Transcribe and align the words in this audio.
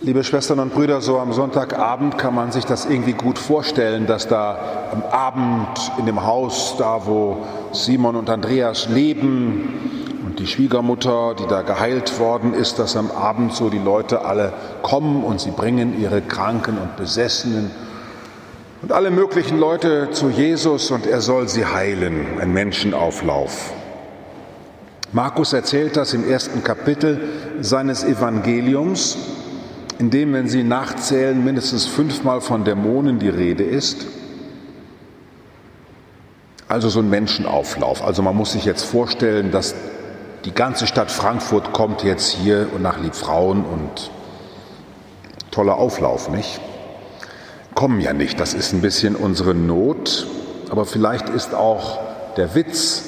Liebe 0.00 0.22
Schwestern 0.22 0.60
und 0.60 0.72
Brüder, 0.72 1.00
so 1.00 1.18
am 1.18 1.32
Sonntagabend 1.32 2.18
kann 2.18 2.32
man 2.32 2.52
sich 2.52 2.64
das 2.64 2.86
irgendwie 2.86 3.14
gut 3.14 3.36
vorstellen, 3.36 4.06
dass 4.06 4.28
da 4.28 4.56
am 4.92 5.02
Abend 5.02 5.90
in 5.98 6.06
dem 6.06 6.24
Haus, 6.24 6.76
da 6.78 7.00
wo 7.04 7.38
Simon 7.72 8.14
und 8.14 8.30
Andreas 8.30 8.88
leben 8.88 10.14
und 10.24 10.38
die 10.38 10.46
Schwiegermutter, 10.46 11.34
die 11.36 11.48
da 11.48 11.62
geheilt 11.62 12.20
worden 12.20 12.54
ist, 12.54 12.78
dass 12.78 12.96
am 12.96 13.10
Abend 13.10 13.54
so 13.54 13.70
die 13.70 13.80
Leute 13.80 14.24
alle 14.24 14.52
kommen 14.82 15.24
und 15.24 15.40
sie 15.40 15.50
bringen 15.50 16.00
ihre 16.00 16.22
Kranken 16.22 16.78
und 16.78 16.96
Besessenen 16.96 17.72
und 18.82 18.92
alle 18.92 19.10
möglichen 19.10 19.58
Leute 19.58 20.10
zu 20.12 20.30
Jesus 20.30 20.92
und 20.92 21.08
er 21.08 21.20
soll 21.20 21.48
sie 21.48 21.66
heilen, 21.66 22.38
ein 22.40 22.52
Menschenauflauf. 22.52 23.72
Markus 25.10 25.52
erzählt 25.52 25.96
das 25.96 26.14
im 26.14 26.28
ersten 26.28 26.62
Kapitel 26.62 27.20
seines 27.60 28.04
Evangeliums 28.04 29.18
in 29.98 30.10
dem, 30.10 30.32
wenn 30.32 30.48
Sie 30.48 30.62
nachzählen, 30.62 31.42
mindestens 31.44 31.86
fünfmal 31.86 32.40
von 32.40 32.64
Dämonen 32.64 33.18
die 33.18 33.28
Rede 33.28 33.64
ist. 33.64 34.06
Also 36.68 36.88
so 36.88 37.00
ein 37.00 37.10
Menschenauflauf. 37.10 38.04
Also 38.04 38.22
man 38.22 38.36
muss 38.36 38.52
sich 38.52 38.64
jetzt 38.64 38.84
vorstellen, 38.84 39.50
dass 39.50 39.74
die 40.44 40.52
ganze 40.52 40.86
Stadt 40.86 41.10
Frankfurt 41.10 41.72
kommt 41.72 42.04
jetzt 42.04 42.30
hier 42.30 42.68
und 42.74 42.82
nach 42.82 43.00
Liebfrauen 43.00 43.64
und 43.64 44.10
toller 45.50 45.76
Auflauf, 45.76 46.28
nicht? 46.28 46.60
Kommen 47.74 48.00
ja 48.00 48.12
nicht, 48.12 48.38
das 48.38 48.54
ist 48.54 48.72
ein 48.72 48.80
bisschen 48.80 49.16
unsere 49.16 49.54
Not, 49.54 50.26
aber 50.70 50.84
vielleicht 50.84 51.28
ist 51.28 51.54
auch 51.54 51.98
der 52.36 52.54
Witz, 52.54 53.04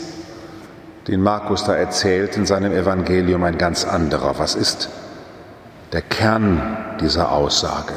den 1.07 1.23
Markus 1.23 1.65
da 1.65 1.75
erzählt 1.75 2.37
in 2.37 2.47
seinem 2.47 2.73
Evangelium, 2.73 3.43
ein 3.45 3.59
ganz 3.59 3.85
anderer. 3.85 4.39
Was 4.39 4.55
ist 4.55 4.89
der 5.93 6.03
Kern 6.03 6.97
dieser 7.01 7.33
Aussage. 7.33 7.95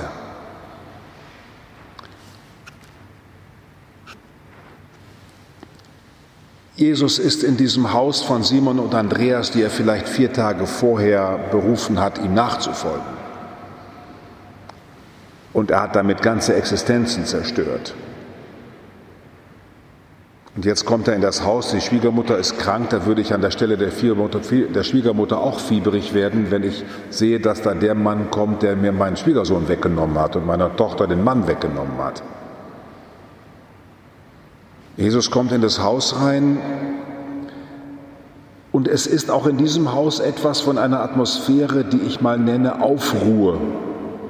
Jesus 6.75 7.19
ist 7.19 7.43
in 7.43 7.55
diesem 7.55 7.93
Haus 7.93 8.23
von 8.23 8.41
Simon 8.41 8.79
und 8.79 8.95
Andreas, 8.95 9.51
die 9.51 9.61
er 9.61 9.69
vielleicht 9.69 10.09
vier 10.09 10.33
Tage 10.33 10.65
vorher 10.65 11.37
berufen 11.51 11.99
hat, 11.99 12.17
ihm 12.17 12.33
nachzufolgen. 12.33 13.23
Und 15.53 15.69
er 15.69 15.83
hat 15.83 15.95
damit 15.95 16.23
ganze 16.23 16.55
Existenzen 16.55 17.25
zerstört. 17.25 17.93
Und 20.63 20.67
jetzt 20.67 20.85
kommt 20.85 21.09
er 21.09 21.15
in 21.15 21.21
das 21.21 21.43
Haus, 21.43 21.71
die 21.71 21.81
Schwiegermutter 21.81 22.37
ist 22.37 22.57
krank, 22.57 22.89
da 22.91 23.05
würde 23.05 23.19
ich 23.19 23.33
an 23.33 23.41
der 23.41 23.51
Stelle 23.51 23.77
der, 23.77 23.89
der, 23.89 24.83
Schwiegermutter 24.85 25.37
auch 25.41 25.59
fieberig 25.59 26.13
werden, 26.13 26.51
wenn 26.51 26.63
ich 26.63 26.85
sehe, 27.09 27.41
dass 27.41 27.61
da 27.61 27.73
der 27.73 27.95
Mann 27.95 28.31
kommt, 28.31 28.61
der 28.63 28.77
mir 28.77 28.93
meinen 28.93 29.17
Schwiegersohn 29.17 29.67
weggenommen 29.67 30.17
hat 30.17 30.37
und 30.37 30.47
meiner 30.47 30.73
Tochter 30.77 31.05
den 31.05 31.21
Mann 31.21 31.49
weggenommen 31.49 31.97
hat. 31.97 32.23
Jesus 34.95 35.31
kommt 35.31 35.51
in 35.51 35.59
das 35.59 35.83
Haus 35.83 36.21
rein. 36.21 36.57
Und 38.71 38.87
es 38.87 39.05
ist 39.05 39.31
auch 39.31 39.47
in 39.47 39.57
diesem 39.57 39.91
Haus 39.91 40.21
etwas 40.21 40.61
von 40.61 40.77
einer 40.77 41.01
Atmosphäre, 41.01 41.83
die 41.83 41.99
ich 42.07 42.21
mal 42.21 42.39
nenne 42.39 42.81
Aufruhe. 42.81 43.57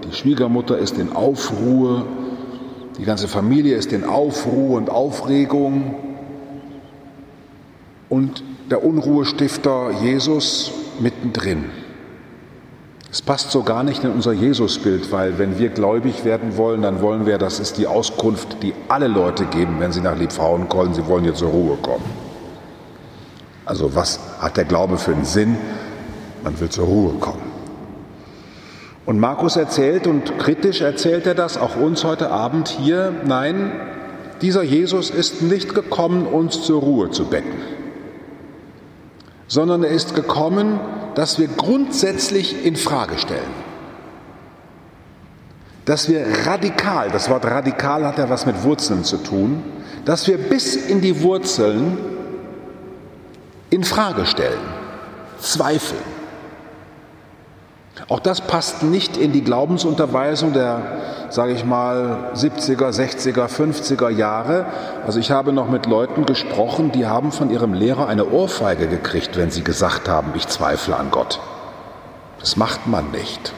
Die 0.10 0.16
Schwiegermutter 0.16 0.80
ist 0.80 0.98
in 0.98 1.16
Aufruhe, 1.16 2.08
die 2.98 3.04
ganze 3.04 3.28
Familie 3.28 3.76
ist 3.76 3.94
in 3.94 4.04
Aufruhr 4.04 4.78
und 4.78 4.90
Aufregung 4.90 6.03
und 8.14 8.44
der 8.70 8.86
Unruhestifter 8.86 9.90
Jesus 10.04 10.72
mittendrin. 11.00 11.66
Es 13.12 13.24
passt 13.24 13.50
so 13.50 13.64
gar 13.64 13.84
nicht 13.84 14.04
in 14.04 14.12
unser 14.12 14.34
Jesusbild, 14.34 15.12
weil 15.12 15.40
wenn 15.40 15.58
wir 15.58 15.70
gläubig 15.70 16.24
werden 16.24 16.56
wollen, 16.56 16.84
dann 16.84 17.02
wollen 17.02 17.26
wir, 17.26 17.40
das 17.40 17.60
ist 17.60 17.80
die 17.80 17.88
Auskunft, 17.88 18.62
die 18.62 18.76
alle 18.88 19.08
Leute 19.08 19.46
geben, 19.46 19.78
wenn 19.80 19.92
sie 19.92 20.02
nach 20.02 20.16
Liebfrauen 20.16 20.70
kommen, 20.70 20.94
sie 20.94 21.08
wollen 21.08 21.26
jetzt 21.26 21.40
zur 21.40 21.50
Ruhe 21.50 21.76
kommen. 21.78 22.06
Also 23.66 23.96
was 23.96 24.20
hat 24.40 24.58
der 24.58 24.66
Glaube 24.66 25.00
für 25.00 25.14
einen 25.14 25.26
Sinn? 25.26 25.58
Man 26.44 26.60
will 26.60 26.70
zur 26.70 26.86
Ruhe 26.86 27.14
kommen. 27.16 27.52
Und 29.08 29.20
Markus 29.20 29.56
erzählt 29.56 30.06
und 30.06 30.38
kritisch 30.38 30.82
erzählt 30.82 31.26
er 31.26 31.34
das 31.34 31.58
auch 31.58 31.78
uns 31.78 32.04
heute 32.04 32.30
Abend 32.30 32.68
hier, 32.68 33.12
nein, 33.26 33.72
dieser 34.44 34.62
Jesus 34.62 35.10
ist 35.10 35.42
nicht 35.42 35.74
gekommen, 35.74 36.28
uns 36.28 36.62
zur 36.62 36.80
Ruhe 36.80 37.10
zu 37.10 37.26
betten 37.26 37.73
sondern 39.54 39.84
er 39.84 39.92
ist 39.92 40.16
gekommen, 40.16 40.80
dass 41.14 41.38
wir 41.38 41.48
grundsätzlich 41.48 42.66
in 42.66 42.76
Frage 42.76 43.20
stellen. 43.20 43.54
Dass 45.86 46.10
wir 46.10 46.26
radikal, 46.48 47.12
das 47.12 47.30
Wort 47.30 47.46
radikal 47.46 48.04
hat 48.04 48.18
ja 48.18 48.28
was 48.32 48.48
mit 48.48 48.64
Wurzeln 48.64 49.04
zu 49.04 49.18
tun, 49.18 49.64
dass 50.06 50.26
wir 50.26 50.40
bis 50.40 50.76
in 50.76 51.02
die 51.02 51.22
Wurzeln 51.22 52.00
in 53.70 53.84
Frage 53.84 54.26
stellen, 54.26 54.66
zweifeln. 55.40 56.23
Auch 58.10 58.20
das 58.20 58.42
passt 58.42 58.84
nicht 58.84 59.18
in 59.18 59.32
die 59.32 59.44
Glaubensunterweisung 59.44 60.54
der 60.54 60.82
sage 61.34 61.54
ich 61.54 61.66
mal, 61.66 62.32
70er, 62.36 62.92
60er, 62.92 63.48
50er 63.48 64.10
Jahre. 64.10 64.68
Also 65.06 65.20
ich 65.20 65.32
habe 65.32 65.52
noch 65.52 65.68
mit 65.68 65.88
Leuten 65.88 66.28
gesprochen, 66.28 66.92
die 66.92 67.08
haben 67.08 67.32
von 67.32 67.50
ihrem 67.50 67.74
Lehrer 67.74 68.08
eine 68.08 68.30
Ohrfeige 68.30 68.88
gekriegt, 68.88 69.36
wenn 69.36 69.50
sie 69.50 69.64
gesagt 69.64 70.08
haben, 70.08 70.32
ich 70.36 70.48
zweifle 70.48 70.96
an 70.96 71.10
Gott. 71.10 71.40
Das 72.40 72.56
macht 72.56 72.86
man 72.86 73.10
nicht. 73.10 73.52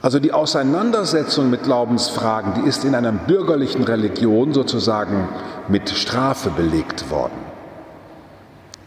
Also 0.00 0.18
die 0.18 0.32
Auseinandersetzung 0.32 1.50
mit 1.50 1.64
Glaubensfragen, 1.64 2.54
die 2.54 2.68
ist 2.68 2.84
in 2.84 2.94
einer 2.94 3.12
bürgerlichen 3.12 3.84
Religion 3.84 4.54
sozusagen 4.54 5.28
mit 5.68 5.90
Strafe 5.90 6.48
belegt 6.48 7.10
worden. 7.10 7.45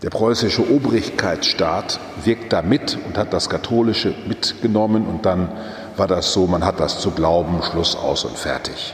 Der 0.02 0.10
preußische 0.10 0.62
Obrigkeitsstaat 0.72 2.00
wirkt 2.24 2.54
da 2.54 2.62
mit 2.62 2.98
und 3.06 3.18
hat 3.18 3.34
das 3.34 3.50
Katholische 3.50 4.16
mitgenommen 4.28 5.06
und 5.06 5.26
dann 5.26 5.50
war 5.98 6.08
das 6.08 6.32
so, 6.32 6.48
man 6.48 6.64
hat 6.64 6.80
das 6.80 7.00
zu 7.00 7.12
glauben, 7.12 7.62
Schluss 7.64 7.98
aus 7.98 8.24
und 8.24 8.38
fertig. 8.38 8.94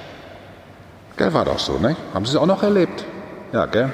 Gell, 1.17 1.33
war 1.33 1.45
doch 1.45 1.59
so, 1.59 1.77
ne? 1.77 1.95
Haben 2.13 2.25
Sie 2.25 2.31
es 2.31 2.38
auch 2.38 2.47
noch 2.47 2.63
erlebt? 2.63 3.05
Ja, 3.53 3.67
gell? 3.67 3.94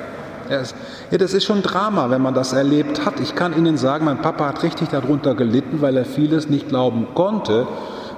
Ja, 0.49 1.17
das 1.17 1.33
ist 1.33 1.43
schon 1.43 1.61
Drama, 1.61 2.09
wenn 2.09 2.21
man 2.21 2.33
das 2.33 2.53
erlebt 2.53 3.05
hat. 3.05 3.19
Ich 3.19 3.35
kann 3.35 3.55
Ihnen 3.55 3.77
sagen, 3.77 4.05
mein 4.05 4.21
Papa 4.21 4.47
hat 4.47 4.63
richtig 4.63 4.89
darunter 4.89 5.35
gelitten, 5.35 5.81
weil 5.81 5.95
er 5.97 6.05
vieles 6.05 6.49
nicht 6.49 6.69
glauben 6.69 7.07
konnte, 7.13 7.67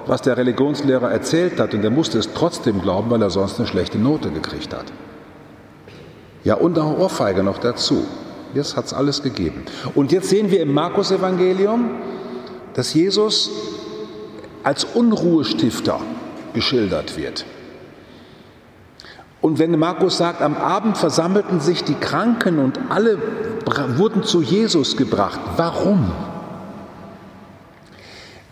was 0.06 0.22
der 0.22 0.36
Religionslehrer 0.36 1.10
erzählt 1.10 1.60
hat. 1.60 1.74
Und 1.74 1.84
er 1.84 1.90
musste 1.90 2.18
es 2.18 2.32
trotzdem 2.32 2.80
glauben, 2.80 3.10
weil 3.10 3.22
er 3.22 3.30
sonst 3.30 3.58
eine 3.58 3.68
schlechte 3.68 3.98
Note 3.98 4.30
gekriegt 4.30 4.72
hat. 4.72 4.86
Ja, 6.44 6.54
und 6.54 6.78
eine 6.78 6.96
Ohrfeige 6.96 7.42
noch 7.42 7.58
dazu. 7.58 8.04
Das 8.54 8.76
hat 8.76 8.86
es 8.86 8.94
alles 8.94 9.22
gegeben. 9.22 9.64
Und 9.94 10.12
jetzt 10.12 10.28
sehen 10.30 10.50
wir 10.50 10.60
im 10.62 10.72
Markus-Evangelium, 10.72 11.90
dass 12.74 12.94
Jesus 12.94 13.50
als 14.62 14.84
Unruhestifter 14.84 16.00
geschildert 16.54 17.16
wird. 17.16 17.44
Und 19.40 19.58
wenn 19.58 19.78
Markus 19.78 20.16
sagt, 20.16 20.40
am 20.40 20.56
Abend 20.56 20.96
versammelten 20.96 21.60
sich 21.60 21.84
die 21.84 21.94
Kranken 21.94 22.58
und 22.58 22.80
alle 22.88 23.18
wurden 23.98 24.22
zu 24.22 24.40
Jesus 24.40 24.96
gebracht. 24.96 25.38
Warum? 25.56 26.10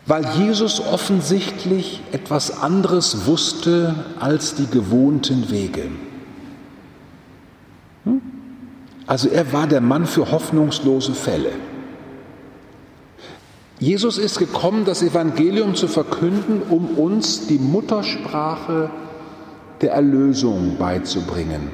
Weil 0.05 0.27
Jesus 0.37 0.81
offensichtlich 0.81 2.03
etwas 2.13 2.63
anderes 2.63 3.27
wusste 3.27 3.95
als 4.21 4.55
die 4.55 4.67
gewohnten 4.67 5.51
Wege. 5.51 5.91
Also 9.13 9.29
er 9.29 9.53
war 9.53 9.67
der 9.67 9.83
Mann 9.83 10.07
für 10.07 10.31
hoffnungslose 10.31 11.13
Fälle. 11.13 11.53
Jesus 13.79 14.17
ist 14.17 14.39
gekommen, 14.39 14.87
das 14.87 15.03
Evangelium 15.03 15.75
zu 15.75 15.87
verkünden, 15.87 16.63
um 16.71 16.97
uns 16.97 17.47
die 17.47 17.59
Muttersprache 17.59 18.89
der 19.83 19.93
Erlösung 19.93 20.79
beizubringen. 20.79 21.73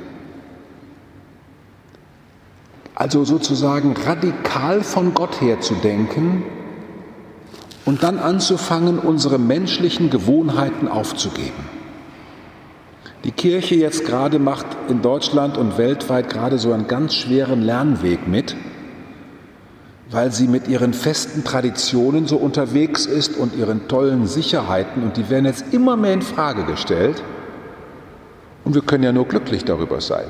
Also 2.97 3.25
sozusagen 3.25 3.95
radikal 4.05 4.83
von 4.83 5.15
Gott 5.15 5.41
her 5.41 5.61
zu 5.61 5.75
denken 5.75 6.43
und 7.85 8.03
dann 8.03 8.19
anzufangen, 8.19 8.99
unsere 8.99 9.39
menschlichen 9.39 10.11
Gewohnheiten 10.11 10.89
aufzugeben. 10.89 11.68
Die 13.25 13.33
Kirche 13.33 13.75
jetzt 13.75 14.07
gerade 14.07 14.39
macht 14.39 14.67
in 14.89 15.03
Deutschland 15.03 15.59
und 15.59 15.77
weltweit 15.77 16.31
gerade 16.31 16.59
so 16.59 16.73
einen 16.73 16.87
ganz 16.87 17.15
schweren 17.15 17.63
Lernweg 17.63 18.27
mit 18.29 18.57
weil 20.11 20.33
sie 20.33 20.49
mit 20.49 20.69
ihren 20.69 20.95
festen 20.95 21.45
Traditionen 21.45 22.27
so 22.27 22.37
unterwegs 22.37 23.07
ist 23.07 23.37
und 23.37 23.55
ihren 23.55 23.89
tollen 23.89 24.27
Sicherheiten 24.27 25.03
und 25.03 25.17
die 25.17 25.29
werden 25.29 25.45
jetzt 25.45 25.73
immer 25.73 25.97
mehr 25.97 26.15
in 26.15 26.23
Frage 26.23 26.65
gestellt. 26.65 27.23
Und 28.65 28.75
wir 28.75 28.83
können 28.83 29.05
ja 29.05 29.13
nur 29.13 29.27
glücklich 29.27 29.65
darüber 29.65 30.01
sein. 30.01 30.27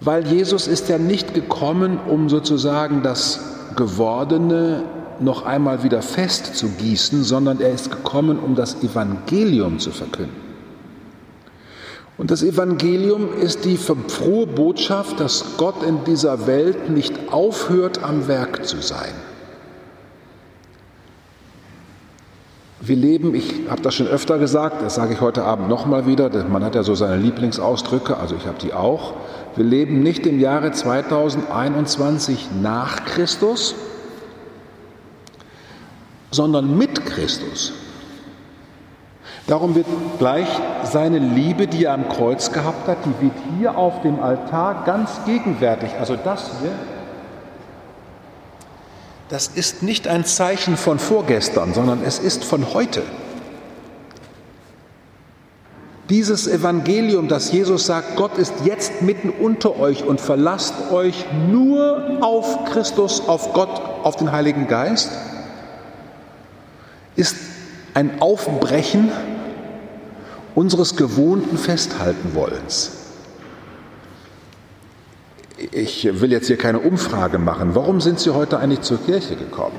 Weil 0.00 0.26
Jesus 0.26 0.66
ist 0.66 0.88
ja 0.88 0.98
nicht 0.98 1.34
gekommen, 1.34 1.98
um 2.08 2.28
sozusagen 2.28 3.02
das 3.02 3.40
Gewordene 3.76 4.82
noch 5.20 5.44
einmal 5.46 5.82
wieder 5.82 6.02
fest 6.02 6.56
zu 6.56 6.68
gießen, 6.68 7.22
sondern 7.22 7.60
er 7.60 7.70
ist 7.70 7.90
gekommen, 7.90 8.38
um 8.38 8.54
das 8.54 8.82
Evangelium 8.82 9.78
zu 9.78 9.90
verkünden. 9.90 10.43
Und 12.16 12.30
das 12.30 12.42
Evangelium 12.42 13.28
ist 13.40 13.64
die 13.64 13.76
frohe 13.76 14.46
Botschaft, 14.46 15.18
dass 15.18 15.56
Gott 15.56 15.82
in 15.82 16.04
dieser 16.04 16.46
Welt 16.46 16.88
nicht 16.88 17.32
aufhört, 17.32 18.04
am 18.04 18.28
Werk 18.28 18.64
zu 18.66 18.80
sein. 18.80 19.12
Wir 22.80 22.96
leben, 22.96 23.34
ich 23.34 23.68
habe 23.70 23.80
das 23.82 23.94
schon 23.94 24.06
öfter 24.06 24.38
gesagt, 24.38 24.82
das 24.82 24.94
sage 24.94 25.14
ich 25.14 25.20
heute 25.20 25.42
Abend 25.42 25.68
nochmal 25.68 26.06
wieder, 26.06 26.30
man 26.44 26.62
hat 26.62 26.74
ja 26.74 26.82
so 26.82 26.94
seine 26.94 27.16
Lieblingsausdrücke, 27.16 28.16
also 28.16 28.36
ich 28.36 28.46
habe 28.46 28.58
die 28.60 28.74
auch. 28.74 29.14
Wir 29.56 29.64
leben 29.64 30.02
nicht 30.02 30.26
im 30.26 30.38
Jahre 30.38 30.70
2021 30.70 32.48
nach 32.60 33.06
Christus, 33.06 33.74
sondern 36.30 36.76
mit 36.76 37.06
Christus. 37.06 37.72
Darum 39.46 39.74
wird 39.74 39.86
gleich 40.18 40.48
seine 40.84 41.18
Liebe, 41.18 41.66
die 41.66 41.84
er 41.84 41.92
am 41.92 42.08
Kreuz 42.08 42.50
gehabt 42.52 42.88
hat, 42.88 42.98
die 43.04 43.24
wird 43.26 43.34
hier 43.58 43.76
auf 43.76 44.00
dem 44.00 44.20
Altar 44.20 44.84
ganz 44.86 45.10
gegenwärtig. 45.26 45.90
Also 46.00 46.16
das 46.16 46.50
hier, 46.60 46.72
das 49.28 49.48
ist 49.48 49.82
nicht 49.82 50.08
ein 50.08 50.24
Zeichen 50.24 50.78
von 50.78 50.98
vorgestern, 50.98 51.74
sondern 51.74 52.02
es 52.02 52.18
ist 52.18 52.42
von 52.44 52.72
heute. 52.72 53.02
Dieses 56.08 56.46
Evangelium, 56.46 57.28
das 57.28 57.50
Jesus 57.52 57.86
sagt, 57.86 58.16
Gott 58.16 58.38
ist 58.38 58.52
jetzt 58.64 59.02
mitten 59.02 59.30
unter 59.30 59.78
euch 59.78 60.04
und 60.04 60.20
verlasst 60.20 60.74
euch 60.90 61.26
nur 61.50 62.18
auf 62.20 62.64
Christus, 62.66 63.26
auf 63.26 63.52
Gott, 63.52 63.80
auf 64.02 64.16
den 64.16 64.30
Heiligen 64.30 64.68
Geist, 64.68 65.10
ist 67.16 67.36
ein 67.94 68.20
Aufbrechen 68.20 69.10
unseres 70.54 70.96
gewohnten 70.96 71.58
Festhaltenwollens. 71.58 72.92
Ich 75.72 76.20
will 76.20 76.32
jetzt 76.32 76.46
hier 76.46 76.58
keine 76.58 76.80
Umfrage 76.80 77.38
machen. 77.38 77.74
Warum 77.74 78.00
sind 78.00 78.20
Sie 78.20 78.30
heute 78.30 78.58
eigentlich 78.58 78.82
zur 78.82 78.98
Kirche 78.98 79.36
gekommen? 79.36 79.78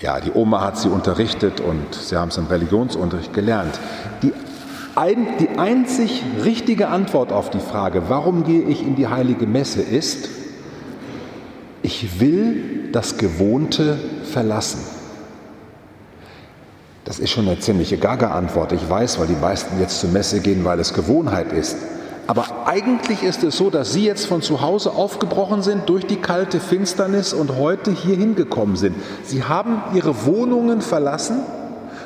Ja, 0.00 0.20
die 0.20 0.32
Oma 0.32 0.62
hat 0.62 0.78
Sie 0.78 0.88
unterrichtet 0.88 1.60
und 1.60 1.94
Sie 1.94 2.16
haben 2.16 2.28
es 2.28 2.38
im 2.38 2.46
Religionsunterricht 2.46 3.34
gelernt. 3.34 3.78
Die, 4.22 4.32
ein, 4.94 5.26
die 5.38 5.58
einzig 5.58 6.22
richtige 6.42 6.88
Antwort 6.88 7.32
auf 7.32 7.50
die 7.50 7.60
Frage, 7.60 8.04
warum 8.08 8.44
gehe 8.44 8.62
ich 8.62 8.82
in 8.82 8.96
die 8.96 9.08
heilige 9.08 9.46
Messe, 9.46 9.82
ist, 9.82 10.28
ich 11.82 12.20
will 12.20 12.90
das 12.92 13.18
Gewohnte 13.18 13.98
verlassen. 14.24 14.99
Das 17.10 17.18
ist 17.18 17.30
schon 17.30 17.48
eine 17.48 17.58
ziemliche 17.58 17.96
Gaga-Antwort, 17.96 18.70
ich 18.70 18.88
weiß, 18.88 19.18
weil 19.18 19.26
die 19.26 19.34
meisten 19.34 19.80
jetzt 19.80 19.98
zur 19.98 20.10
Messe 20.10 20.38
gehen, 20.38 20.64
weil 20.64 20.78
es 20.78 20.94
Gewohnheit 20.94 21.52
ist. 21.52 21.76
Aber 22.28 22.68
eigentlich 22.68 23.24
ist 23.24 23.42
es 23.42 23.56
so, 23.56 23.68
dass 23.68 23.92
Sie 23.92 24.04
jetzt 24.04 24.26
von 24.26 24.42
zu 24.42 24.60
Hause 24.60 24.92
aufgebrochen 24.92 25.60
sind 25.62 25.88
durch 25.88 26.06
die 26.06 26.18
kalte 26.18 26.60
Finsternis 26.60 27.32
und 27.32 27.56
heute 27.56 27.90
hier 27.90 28.14
hingekommen 28.14 28.76
sind. 28.76 28.94
Sie 29.24 29.42
haben 29.42 29.82
Ihre 29.92 30.24
Wohnungen 30.24 30.82
verlassen, 30.82 31.40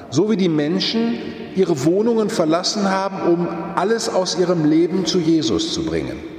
so 0.09 0.31
wie 0.31 0.39
die 0.39 0.49
Menschen 0.49 1.19
ihre 1.55 1.85
Wohnungen 1.85 2.31
verlassen 2.31 2.91
haben, 2.91 3.31
um 3.31 3.49
alles 3.77 4.09
aus 4.09 4.39
ihrem 4.39 4.65
Leben 4.65 5.05
zu 5.05 5.19
Jesus 5.19 5.75
zu 5.75 5.85
bringen. 5.85 6.33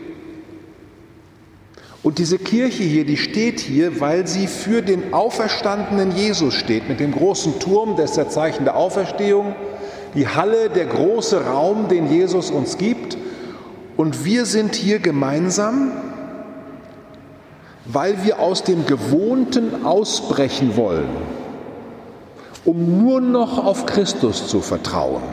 Und 2.04 2.19
diese 2.19 2.38
Kirche 2.38 2.83
hier, 2.83 3.04
die 3.04 3.18
steht 3.18 3.60
hier, 3.60 4.00
weil 4.00 4.27
sie 4.27 4.45
für 4.45 4.83
den 4.83 5.12
auferstandenen 5.13 6.16
Jesus 6.16 6.54
steht, 6.54 6.88
mit 6.88 7.00
dem 7.00 7.12
großen 7.12 7.60
Turm, 7.60 7.95
das 7.98 8.12
ist 8.12 8.18
der 8.18 8.30
Zeichen 8.30 8.63
der 8.63 8.75
Auferstehung, 8.75 9.56
die 10.13 10.27
Halle, 10.27 10.69
der 10.69 10.86
große 10.86 11.45
Raum, 11.45 11.88
den 11.88 12.12
Jesus 12.12 12.51
uns 12.51 12.77
gibt. 12.77 13.18
Und 13.98 14.24
wir 14.24 14.45
sind 14.45 14.75
hier 14.75 15.00
gemeinsam, 15.00 15.94
weil 17.86 18.24
wir 18.24 18.39
aus 18.39 18.63
dem 18.63 18.86
Gewohnten 18.86 19.86
ausbrechen 19.86 20.75
wollen, 20.75 21.10
um 22.66 23.04
nur 23.04 23.19
noch 23.19 23.63
auf 23.63 23.86
Christus 23.86 24.48
zu 24.48 24.62
vertrauen. 24.62 25.24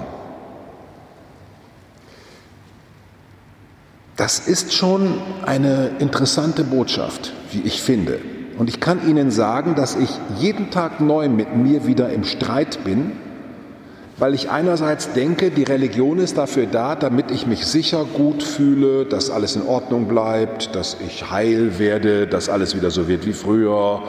Das 4.23 4.39
ist 4.39 4.73
schon 4.73 5.15
eine 5.45 5.91
interessante 5.99 6.63
Botschaft, 6.63 7.33
wie 7.51 7.63
ich 7.63 7.83
finde. 7.83 8.21
Und 8.57 8.69
ich 8.69 8.79
kann 8.79 9.09
Ihnen 9.09 9.33
sagen, 9.33 9.75
dass 9.75 9.97
ich 9.97 10.11
jeden 10.39 10.71
Tag 10.71 11.01
neu 11.01 11.29
mit 11.29 11.57
mir 11.57 11.89
wieder 11.89 12.11
im 12.11 12.23
Streit 12.23 12.85
bin, 12.85 13.11
weil 14.19 14.35
ich 14.35 14.49
einerseits 14.49 15.13
denke, 15.13 15.51
die 15.51 15.65
Religion 15.65 16.21
ist 16.21 16.39
dafür 16.39 16.67
da, 16.67 16.95
damit 16.95 17.33
ich 17.33 17.49
mich 17.49 17.67
sicher 17.67 18.05
gut 18.05 18.45
fühle, 18.45 19.07
dass 19.07 19.29
alles 19.29 19.57
in 19.57 19.67
Ordnung 19.67 20.07
bleibt, 20.07 20.77
dass 20.77 20.99
ich 21.05 21.33
heil 21.33 21.81
werde, 21.81 22.29
dass 22.29 22.49
alles 22.49 22.77
wieder 22.77 22.93
so 22.93 23.09
wird 23.09 23.27
wie 23.27 23.33
früher, 23.33 24.05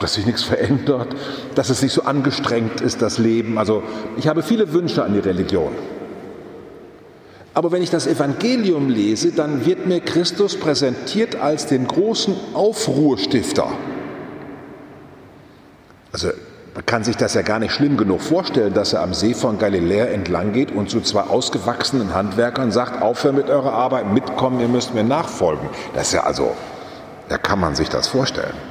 dass 0.00 0.14
sich 0.14 0.26
nichts 0.26 0.42
verändert, 0.42 1.14
dass 1.54 1.70
es 1.70 1.82
nicht 1.82 1.92
so 1.92 2.02
angestrengt 2.02 2.80
ist, 2.80 3.00
das 3.00 3.18
Leben. 3.18 3.58
Also 3.58 3.84
ich 4.16 4.26
habe 4.26 4.42
viele 4.42 4.72
Wünsche 4.72 5.04
an 5.04 5.12
die 5.12 5.20
Religion. 5.20 5.70
Aber 7.52 7.72
wenn 7.72 7.82
ich 7.82 7.90
das 7.90 8.06
Evangelium 8.06 8.88
lese, 8.88 9.32
dann 9.32 9.66
wird 9.66 9.86
mir 9.86 10.00
Christus 10.00 10.56
präsentiert 10.56 11.36
als 11.36 11.66
den 11.66 11.86
großen 11.86 12.34
Aufruhrstifter. 12.54 13.72
Also 16.12 16.28
man 16.74 16.86
kann 16.86 17.02
sich 17.02 17.16
das 17.16 17.34
ja 17.34 17.42
gar 17.42 17.58
nicht 17.58 17.72
schlimm 17.72 17.96
genug 17.96 18.20
vorstellen, 18.20 18.72
dass 18.72 18.92
er 18.92 19.02
am 19.02 19.12
See 19.12 19.34
von 19.34 19.58
Galiläa 19.58 20.06
entlang 20.06 20.52
geht 20.52 20.70
und 20.70 20.88
zu 20.88 21.00
zwei 21.00 21.22
ausgewachsenen 21.22 22.14
Handwerkern 22.14 22.70
sagt, 22.70 23.02
aufhören 23.02 23.36
mit 23.36 23.50
eurer 23.50 23.72
Arbeit, 23.72 24.12
mitkommen, 24.12 24.60
ihr 24.60 24.68
müsst 24.68 24.94
mir 24.94 25.04
nachfolgen. 25.04 25.68
Das 25.94 26.08
ist 26.08 26.12
ja 26.14 26.22
also, 26.22 26.52
da 27.28 27.38
kann 27.38 27.58
man 27.58 27.74
sich 27.74 27.88
das 27.88 28.06
vorstellen. 28.06 28.69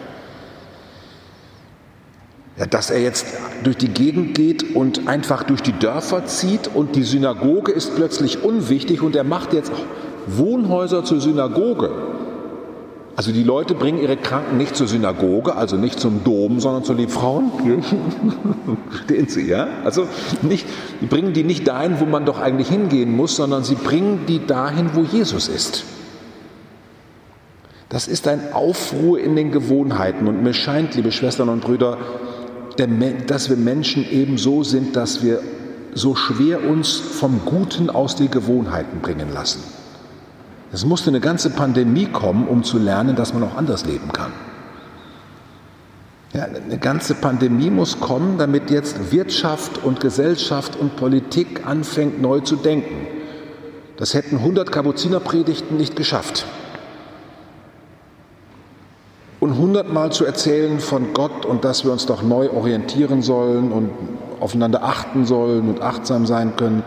Ja, 2.59 2.65
dass 2.65 2.89
er 2.89 3.01
jetzt 3.01 3.25
durch 3.63 3.77
die 3.77 3.87
Gegend 3.87 4.35
geht 4.35 4.75
und 4.75 5.07
einfach 5.07 5.43
durch 5.43 5.61
die 5.61 5.71
Dörfer 5.71 6.25
zieht 6.25 6.69
und 6.73 6.97
die 6.97 7.03
Synagoge 7.03 7.71
ist 7.71 7.95
plötzlich 7.95 8.43
unwichtig 8.43 9.01
und 9.01 9.15
er 9.15 9.23
macht 9.23 9.53
jetzt 9.53 9.71
Wohnhäuser 10.27 11.05
zur 11.05 11.21
Synagoge. 11.21 11.89
Also 13.15 13.31
die 13.31 13.43
Leute 13.43 13.75
bringen 13.75 14.01
ihre 14.01 14.17
Kranken 14.17 14.57
nicht 14.57 14.75
zur 14.75 14.87
Synagoge, 14.87 15.55
also 15.55 15.77
nicht 15.77 15.99
zum 16.01 16.23
Dom, 16.25 16.59
sondern 16.59 16.83
zur 16.83 16.95
Liebfrauenkirche. 16.95 17.95
Verstehen 18.89 19.27
Sie, 19.29 19.47
ja? 19.47 19.67
Also 19.85 20.07
nicht, 20.41 20.65
die 21.01 21.05
bringen 21.05 21.33
die 21.33 21.43
nicht 21.43 21.65
dahin, 21.65 22.01
wo 22.01 22.05
man 22.05 22.25
doch 22.25 22.39
eigentlich 22.39 22.69
hingehen 22.69 23.15
muss, 23.15 23.37
sondern 23.37 23.63
sie 23.63 23.75
bringen 23.75 24.25
die 24.27 24.45
dahin, 24.45 24.91
wo 24.93 25.01
Jesus 25.01 25.47
ist. 25.47 25.85
Das 27.87 28.07
ist 28.07 28.27
ein 28.27 28.53
Aufruhr 28.53 29.19
in 29.19 29.35
den 29.35 29.51
Gewohnheiten. 29.51 30.27
Und 30.27 30.43
mir 30.43 30.53
scheint, 30.53 30.95
liebe 30.95 31.11
Schwestern 31.11 31.49
und 31.49 31.61
Brüder, 31.61 31.97
dass 33.27 33.49
wir 33.49 33.57
Menschen 33.57 34.09
eben 34.09 34.37
so 34.37 34.63
sind, 34.63 34.95
dass 34.95 35.23
wir 35.23 35.41
so 35.93 36.15
schwer 36.15 36.63
uns 36.63 36.95
vom 36.95 37.41
Guten 37.45 37.89
aus 37.89 38.15
den 38.15 38.31
Gewohnheiten 38.31 38.99
bringen 39.01 39.33
lassen. 39.33 39.61
Es 40.71 40.85
musste 40.85 41.09
eine 41.09 41.19
ganze 41.19 41.49
Pandemie 41.49 42.05
kommen, 42.05 42.47
um 42.47 42.63
zu 42.63 42.77
lernen, 42.77 43.15
dass 43.15 43.33
man 43.33 43.43
auch 43.43 43.57
anders 43.57 43.85
leben 43.85 44.11
kann. 44.13 44.31
Ja, 46.33 46.43
eine 46.43 46.77
ganze 46.77 47.15
Pandemie 47.15 47.71
muss 47.71 47.99
kommen, 47.99 48.37
damit 48.37 48.69
jetzt 48.69 49.11
Wirtschaft 49.11 49.83
und 49.83 49.99
Gesellschaft 49.99 50.75
und 50.75 50.95
Politik 50.95 51.65
anfängt 51.65 52.21
neu 52.21 52.41
zu 52.41 52.55
denken. 52.55 53.07
Das 53.97 54.13
hätten 54.13 54.37
100 54.37 54.71
Kapuzinerpredigten 54.71 55.75
nicht 55.75 55.95
geschafft 55.95 56.45
und 59.39 59.57
hundertmal 59.57 60.11
zu 60.11 60.25
erzählen 60.25 60.79
von 60.79 61.13
Gott 61.13 61.45
und 61.45 61.63
dass 61.63 61.85
wir 61.85 61.91
uns 61.91 62.05
doch 62.05 62.21
neu 62.21 62.49
orientieren 62.49 63.21
sollen 63.21 63.71
und 63.71 63.89
aufeinander 64.39 64.83
achten 64.83 65.25
sollen 65.25 65.69
und 65.69 65.81
achtsam 65.81 66.25
sein 66.25 66.55
können. 66.55 66.83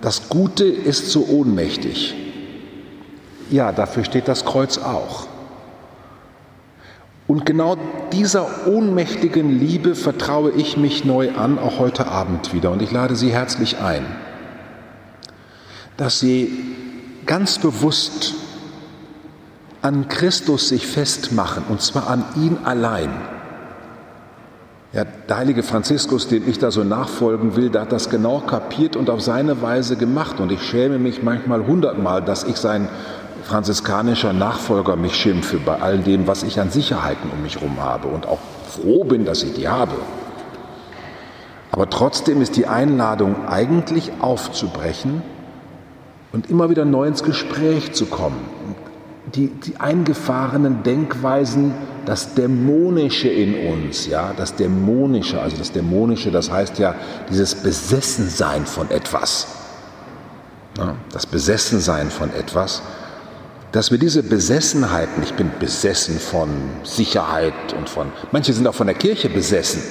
Das 0.00 0.28
Gute 0.28 0.64
ist 0.64 1.10
so 1.10 1.26
ohnmächtig. 1.26 2.14
Ja, 3.50 3.72
dafür 3.72 4.04
steht 4.04 4.28
das 4.28 4.44
Kreuz 4.44 4.78
auch. 4.78 5.26
Und 7.26 7.46
genau 7.46 7.76
dieser 8.12 8.66
ohnmächtigen 8.66 9.58
Liebe 9.58 9.94
vertraue 9.94 10.50
ich 10.50 10.76
mich 10.76 11.04
neu 11.04 11.30
an, 11.32 11.58
auch 11.58 11.78
heute 11.78 12.06
Abend 12.06 12.52
wieder. 12.52 12.70
Und 12.70 12.82
ich 12.82 12.90
lade 12.90 13.16
Sie 13.16 13.30
herzlich 13.30 13.78
ein, 13.78 14.04
dass 15.96 16.20
Sie 16.20 16.52
ganz 17.24 17.58
bewusst 17.58 18.34
an 19.84 20.08
Christus 20.08 20.70
sich 20.70 20.86
festmachen, 20.86 21.64
und 21.68 21.82
zwar 21.82 22.08
an 22.08 22.24
ihn 22.36 22.56
allein. 22.64 23.10
Ja, 24.94 25.04
der 25.04 25.36
heilige 25.36 25.62
Franziskus, 25.62 26.26
dem 26.26 26.48
ich 26.48 26.58
da 26.58 26.70
so 26.70 26.84
nachfolgen 26.84 27.54
will, 27.54 27.68
der 27.68 27.82
hat 27.82 27.92
das 27.92 28.08
genau 28.08 28.40
kapiert 28.40 28.96
und 28.96 29.10
auf 29.10 29.20
seine 29.20 29.60
Weise 29.60 29.96
gemacht. 29.96 30.40
Und 30.40 30.50
ich 30.52 30.62
schäme 30.62 30.98
mich 30.98 31.22
manchmal 31.22 31.66
hundertmal, 31.66 32.22
dass 32.22 32.44
ich 32.44 32.56
sein 32.56 32.88
franziskanischer 33.42 34.32
Nachfolger 34.32 34.96
mich 34.96 35.16
schimpfe 35.16 35.58
bei 35.58 35.82
all 35.82 35.98
dem, 35.98 36.26
was 36.26 36.44
ich 36.44 36.58
an 36.60 36.70
Sicherheiten 36.70 37.30
um 37.30 37.42
mich 37.42 37.56
herum 37.56 37.78
habe 37.78 38.08
und 38.08 38.26
auch 38.26 38.38
froh 38.66 39.04
bin, 39.04 39.26
dass 39.26 39.42
ich 39.42 39.52
die 39.52 39.68
habe. 39.68 39.96
Aber 41.72 41.90
trotzdem 41.90 42.40
ist 42.40 42.56
die 42.56 42.66
Einladung 42.66 43.48
eigentlich 43.48 44.12
aufzubrechen 44.20 45.22
und 46.32 46.48
immer 46.48 46.70
wieder 46.70 46.86
neu 46.86 47.06
ins 47.06 47.22
Gespräch 47.22 47.92
zu 47.92 48.06
kommen. 48.06 48.53
Die, 49.34 49.48
die 49.48 49.78
eingefahrenen 49.78 50.84
Denkweisen, 50.84 51.74
das 52.06 52.34
Dämonische 52.34 53.28
in 53.28 53.68
uns, 53.68 54.06
ja, 54.06 54.32
das 54.36 54.54
Dämonische, 54.54 55.40
also 55.40 55.56
das 55.56 55.72
Dämonische, 55.72 56.30
das 56.30 56.50
heißt 56.50 56.78
ja 56.78 56.94
dieses 57.30 57.56
Besessensein 57.56 58.64
von 58.64 58.90
etwas, 58.90 59.48
ja, 60.78 60.94
das 61.12 61.26
Besessensein 61.26 62.10
von 62.10 62.32
etwas, 62.32 62.82
dass 63.72 63.90
wir 63.90 63.98
diese 63.98 64.22
Besessenheiten, 64.22 65.22
ich 65.24 65.34
bin 65.34 65.50
besessen 65.58 66.20
von 66.20 66.48
Sicherheit 66.84 67.72
und 67.76 67.88
von, 67.88 68.12
manche 68.30 68.52
sind 68.52 68.68
auch 68.68 68.74
von 68.74 68.86
der 68.86 68.94
Kirche 68.94 69.28
besessen 69.28 69.82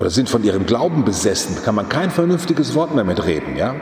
oder 0.00 0.08
sind 0.08 0.30
von 0.30 0.42
ihrem 0.44 0.64
Glauben 0.64 1.04
besessen, 1.04 1.56
kann 1.62 1.74
man 1.74 1.90
kein 1.90 2.10
vernünftiges 2.10 2.74
Wort 2.74 2.94
mehr 2.94 3.04
mitreden, 3.04 3.56
ja? 3.56 3.74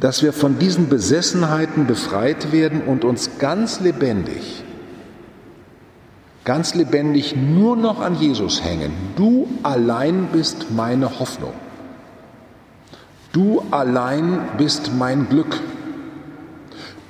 Dass 0.00 0.22
wir 0.22 0.32
von 0.32 0.58
diesen 0.58 0.88
Besessenheiten 0.88 1.86
befreit 1.86 2.52
werden 2.52 2.82
und 2.82 3.04
uns 3.04 3.38
ganz 3.38 3.80
lebendig, 3.80 4.62
ganz 6.44 6.74
lebendig 6.74 7.34
nur 7.36 7.76
noch 7.76 8.00
an 8.00 8.14
Jesus 8.14 8.62
hängen. 8.62 8.92
Du 9.16 9.48
allein 9.62 10.28
bist 10.32 10.70
meine 10.70 11.18
Hoffnung. 11.18 11.52
Du 13.32 13.62
allein 13.70 14.40
bist 14.56 14.92
mein 14.96 15.28
Glück. 15.28 15.60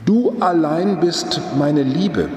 Du 0.04 0.36
allein 0.40 1.00
bist 1.00 1.40
meine 1.58 1.82
Liebe. 1.82 2.28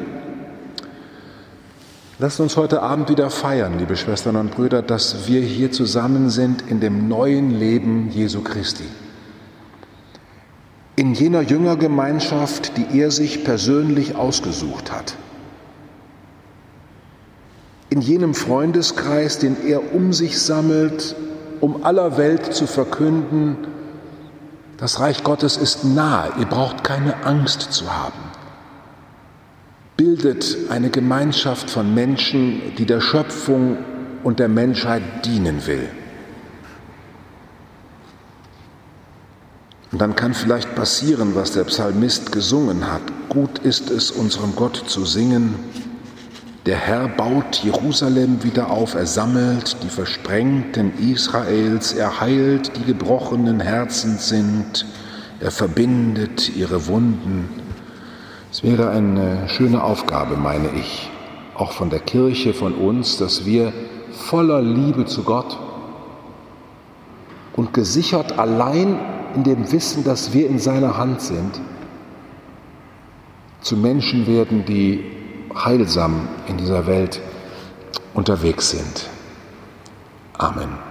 Lasst 2.19 2.39
uns 2.39 2.55
heute 2.55 2.83
Abend 2.83 3.09
wieder 3.09 3.31
feiern, 3.31 3.79
liebe 3.79 3.95
Schwestern 3.97 4.35
und 4.35 4.51
Brüder, 4.51 4.83
dass 4.83 5.27
wir 5.27 5.41
hier 5.41 5.71
zusammen 5.71 6.29
sind 6.29 6.63
in 6.69 6.79
dem 6.79 7.07
neuen 7.07 7.49
Leben 7.57 8.11
Jesu 8.11 8.41
Christi. 8.41 8.83
In 11.01 11.15
jener 11.15 11.41
Jüngergemeinschaft, 11.41 12.77
die 12.77 12.99
er 12.99 13.09
sich 13.09 13.43
persönlich 13.43 14.15
ausgesucht 14.15 14.91
hat. 14.91 15.15
In 17.89 18.01
jenem 18.01 18.35
Freundeskreis, 18.35 19.39
den 19.39 19.57
er 19.65 19.95
um 19.95 20.13
sich 20.13 20.39
sammelt, 20.39 21.15
um 21.59 21.83
aller 21.85 22.17
Welt 22.17 22.53
zu 22.53 22.67
verkünden, 22.67 23.57
das 24.77 24.99
Reich 24.99 25.23
Gottes 25.23 25.57
ist 25.57 25.83
nahe, 25.85 26.33
ihr 26.37 26.45
braucht 26.45 26.83
keine 26.83 27.25
Angst 27.25 27.73
zu 27.73 27.91
haben. 27.91 28.21
Bildet 29.97 30.55
eine 30.69 30.91
Gemeinschaft 30.91 31.71
von 31.71 31.95
Menschen, 31.95 32.75
die 32.77 32.85
der 32.85 33.01
Schöpfung 33.01 33.79
und 34.23 34.37
der 34.37 34.49
Menschheit 34.49 35.01
dienen 35.25 35.65
will. 35.65 35.89
Und 39.91 39.99
dann 39.99 40.15
kann 40.15 40.33
vielleicht 40.33 40.73
passieren, 40.75 41.35
was 41.35 41.51
der 41.51 41.65
Psalmist 41.65 42.31
gesungen 42.31 42.91
hat. 42.91 43.01
Gut 43.27 43.59
ist 43.59 43.89
es, 43.89 44.09
unserem 44.09 44.55
Gott 44.55 44.81
zu 44.87 45.05
singen, 45.05 45.55
der 46.67 46.77
Herr 46.77 47.07
baut 47.07 47.63
Jerusalem 47.63 48.43
wieder 48.43 48.69
auf, 48.69 48.93
er 48.93 49.07
sammelt 49.07 49.77
die 49.81 49.89
Versprengten 49.89 50.93
Israels, 50.99 51.91
er 51.91 52.21
heilt 52.21 52.77
die 52.77 52.85
gebrochenen 52.85 53.59
Herzen 53.59 54.19
sind, 54.19 54.85
er 55.39 55.49
verbindet 55.49 56.55
ihre 56.55 56.85
Wunden. 56.85 57.49
Es 58.51 58.61
wäre 58.61 58.91
eine 58.91 59.49
schöne 59.49 59.83
Aufgabe, 59.83 60.37
meine 60.37 60.69
ich, 60.75 61.09
auch 61.55 61.71
von 61.71 61.89
der 61.89 61.99
Kirche, 61.99 62.53
von 62.53 62.75
uns, 62.75 63.17
dass 63.17 63.43
wir 63.43 63.73
voller 64.11 64.61
Liebe 64.61 65.05
zu 65.05 65.23
Gott 65.23 65.57
und 67.55 67.73
gesichert 67.73 68.37
allein 68.37 68.99
in 69.35 69.43
dem 69.43 69.71
Wissen, 69.71 70.03
dass 70.03 70.33
wir 70.33 70.47
in 70.47 70.59
seiner 70.59 70.97
Hand 70.97 71.21
sind, 71.21 71.59
zu 73.61 73.77
Menschen 73.77 74.27
werden, 74.27 74.65
die 74.65 75.03
heilsam 75.53 76.27
in 76.47 76.57
dieser 76.57 76.87
Welt 76.87 77.21
unterwegs 78.13 78.71
sind. 78.71 79.09
Amen. 80.37 80.90